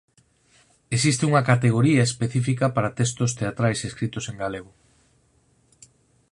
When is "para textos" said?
2.75-3.31